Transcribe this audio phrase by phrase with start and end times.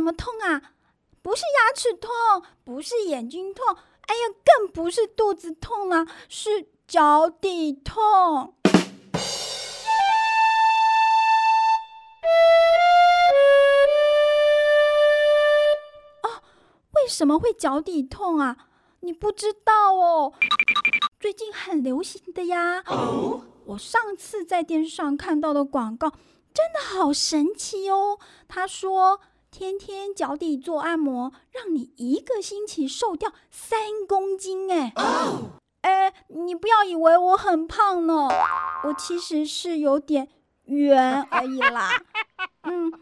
[0.00, 0.72] 什么痛啊？
[1.20, 2.10] 不是牙齿痛，
[2.64, 3.76] 不是眼睛痛，
[4.06, 8.54] 哎呀，更不是肚子痛啊，是脚底痛。
[16.22, 16.40] 哦，
[16.92, 18.56] 为什么会脚底痛啊？
[19.00, 20.32] 你不知道哦，
[21.20, 22.82] 最近很流行的呀。
[22.86, 26.08] 哦，我上次在电视上看到的广告
[26.54, 28.18] 真的好神奇哦。
[28.48, 34.70] 他说，天天脚底做按摩，让你一个星期瘦掉三公斤。
[34.70, 34.92] 哎，
[35.82, 38.28] 哎，你不要以为我很胖呢，
[38.84, 40.28] 我其实是有点
[40.64, 41.90] 圆而已啦。
[42.62, 42.92] 嗯，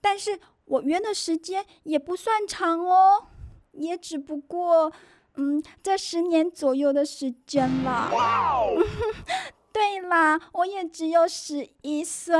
[0.00, 3.28] 但是我圆的时间也不算长哦，
[3.72, 4.92] 也只不过。
[5.36, 8.10] 嗯，这十年左右的时间了。
[9.72, 12.34] 对啦，我也只有十一岁。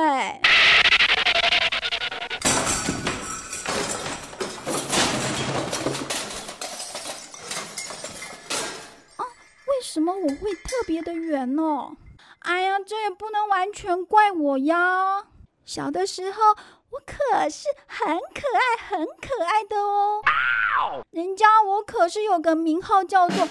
[11.32, 11.96] 人呢？
[12.40, 15.24] 哎呀，这也不能完全怪我呀。
[15.64, 16.40] 小的时候，
[16.90, 20.22] 我可是很可爱、很可爱的哦。
[21.10, 23.48] 人家我可是有个名号，叫做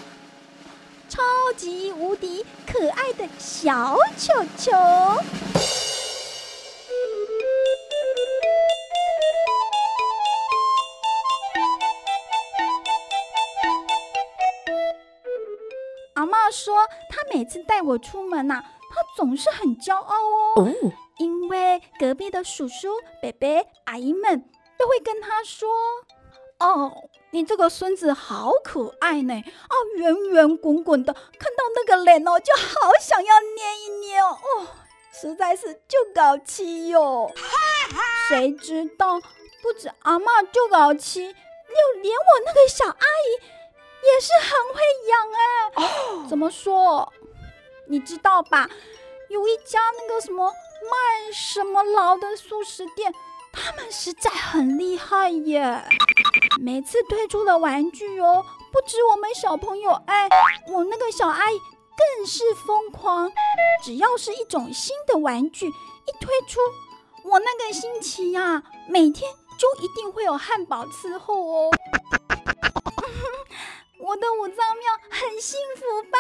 [1.10, 1.22] “超
[1.56, 4.72] 级无敌可爱的小球球”。
[16.52, 16.76] 说，
[17.10, 20.16] 他每次带我出门呐，他总是很骄傲
[20.58, 20.70] 哦，
[21.18, 22.90] 因为隔壁的叔叔、
[23.22, 25.70] 伯伯、阿姨们都会跟他说。
[26.60, 26.94] 哦，
[27.32, 29.34] 你这个孙子好可爱呢！
[29.34, 31.24] 啊，圆圆滚滚的，看
[31.58, 34.28] 到那个脸哦，就好想要捏一捏哦。
[34.30, 34.68] 哦，
[35.12, 37.32] 实在是就搞气哟。
[38.30, 39.20] 谁知道
[39.64, 43.42] 不止阿妈就搞气，就连我那个小阿姨
[44.04, 45.42] 也是很会养哎。
[45.76, 47.12] 哦，怎么说？
[47.88, 48.70] 你知道吧？
[49.30, 53.14] 有一家那个什么卖什么劳的素食店，
[53.52, 55.84] 他们实在很厉害耶。
[56.60, 60.28] 每次推出的玩具哦，不止我们小朋友爱，
[60.68, 61.60] 我那个小阿姨
[62.18, 63.32] 更是疯狂。
[63.84, 66.60] 只要是一种新的玩具一推出，
[67.24, 71.72] 我那个星期呀，每天就一定会有汉堡伺候哦。
[74.12, 76.18] 我的五脏庙很幸福吧？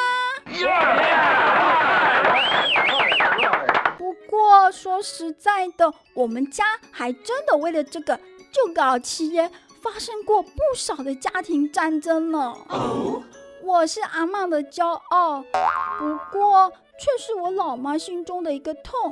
[3.97, 8.18] 不过说实在的，我们家还真的为了这个
[8.50, 9.51] 就搞起耶。
[9.81, 12.56] 发生过不少的家庭战争呢。
[13.62, 15.44] 我是阿妈的骄傲，
[16.00, 19.12] 不过却是我老妈心中的一个痛。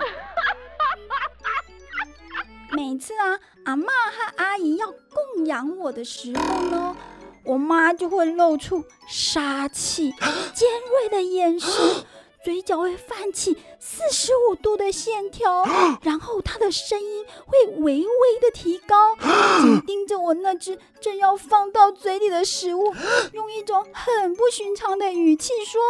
[2.72, 6.96] 每次啊，阿妈和阿姨要供养我的时候呢，
[7.44, 10.12] 我妈就会露出杀气、
[10.54, 12.06] 尖锐的眼神。
[12.42, 15.66] 嘴角会泛起四十五度的线条，
[16.02, 19.18] 然后她的声音会微微的提高，
[19.62, 22.96] 紧盯着我那只正要放到嘴里的食物，
[23.34, 25.82] 用一种很不寻常的语气说：“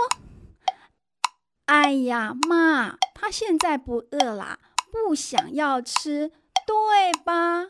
[1.68, 4.58] 哎呀，妈，她现在不饿啦，
[4.92, 6.32] 不想要吃，
[6.66, 7.68] 对吧？”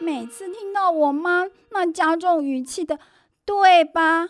[0.00, 2.98] 每次听到我妈那加重语气的
[3.44, 4.28] “对吧”，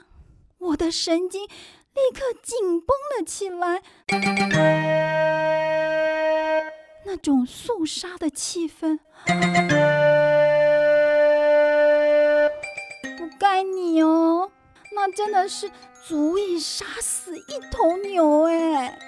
[0.58, 1.48] 我的神经。
[1.96, 3.82] 立刻紧绷了起来，
[7.06, 8.98] 那种肃杀的气氛，
[13.16, 14.50] 不该你哦，
[14.94, 15.70] 那真的是
[16.06, 18.98] 足以杀死一头牛哎！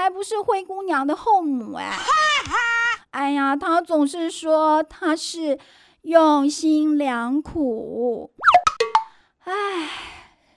[0.00, 1.98] 我妈才不是灰姑娘的后母哎！
[3.10, 5.58] 哎呀，她总是说她是
[6.02, 8.32] 用心良苦。
[9.40, 9.90] 哎，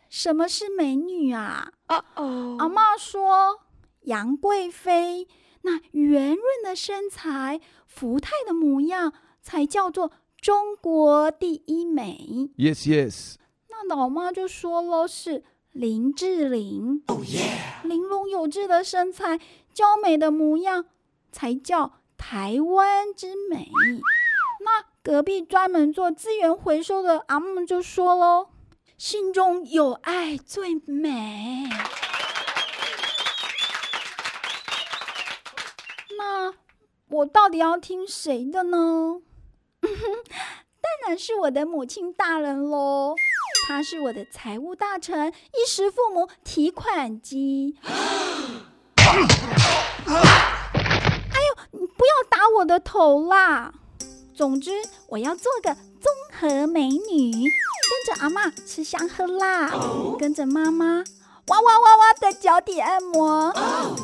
[0.09, 1.73] 什么是美女啊？
[1.89, 3.59] 哦哦，阿妈说
[4.03, 5.27] 杨贵妃
[5.63, 9.11] 那圆润的身材、福态的模样，
[9.41, 12.49] 才叫做中国第一美。
[12.57, 13.35] Yes, yes。
[13.67, 15.43] 那老妈就说了是
[15.73, 17.03] 林志玲。
[17.07, 17.19] Oh。
[17.83, 19.39] 玲珑有致的身材、
[19.73, 20.85] 娇美的模样，
[21.31, 21.99] 才叫。
[22.15, 23.69] 台湾之美，
[24.63, 28.47] 那隔壁专门做资源回收的阿木就说喽
[28.97, 31.67] ：“心中有爱最美。”
[36.17, 36.53] 那
[37.09, 39.21] 我到底要听谁的呢？
[39.81, 43.15] 当然是我的母亲大人喽。
[43.65, 47.77] 他是我的财务大臣，衣食父母提款机。
[47.85, 47.95] 哎
[51.39, 53.73] 呦，你不要打我的头啦！
[54.35, 54.71] 总之，
[55.07, 59.71] 我要做个综合美女，跟着阿妈吃香喝辣，
[60.19, 61.03] 跟着妈妈
[61.47, 63.51] 哇哇哇哇的脚底按摩，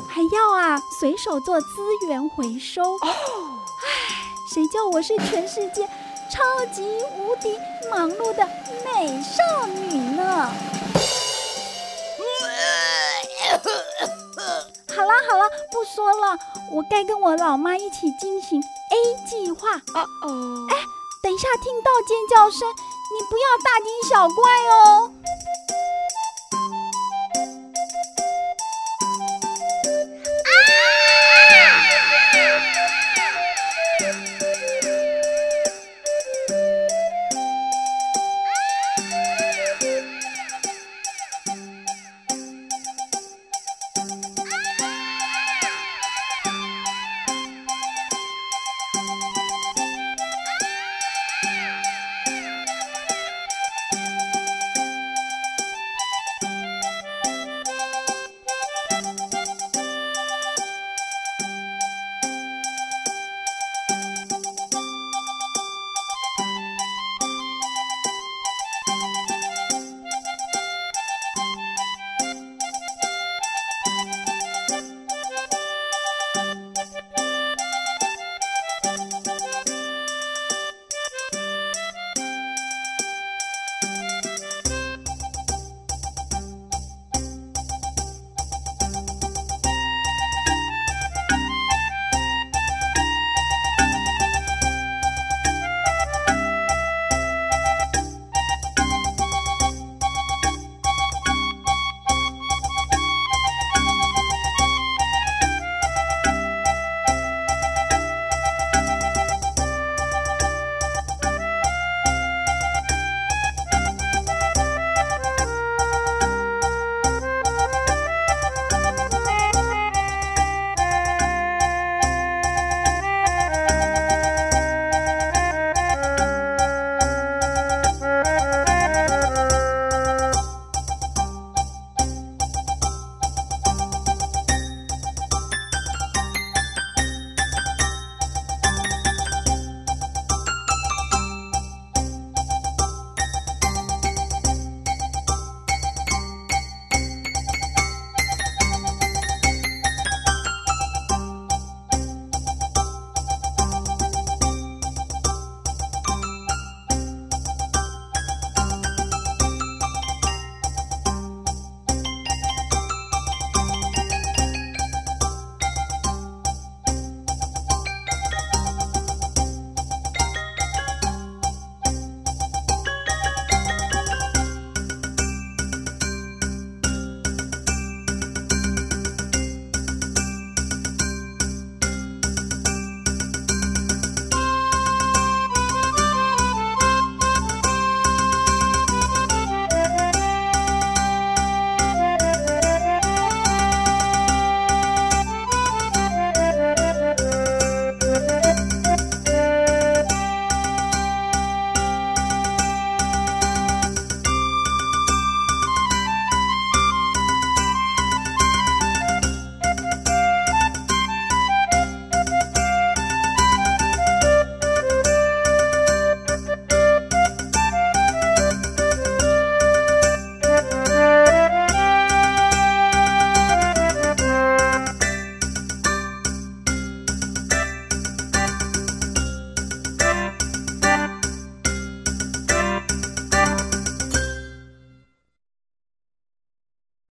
[0.08, 1.66] 还要啊随手做资
[2.08, 2.82] 源回收。
[3.02, 3.14] 唉，
[4.54, 5.86] 谁叫我是全世界
[6.30, 6.38] 超
[6.72, 6.82] 级
[7.18, 7.58] 无敌
[7.90, 8.46] 忙碌的
[8.84, 10.50] 美少女呢？
[14.94, 16.38] 好啦好啦，不说了，
[16.72, 18.96] 我该跟我老妈一起进行 A
[19.28, 19.70] 计划。
[19.94, 20.76] 哦哦，哎，
[21.22, 24.42] 等一下听到尖叫声，你不要大惊小怪
[24.72, 25.12] 哦。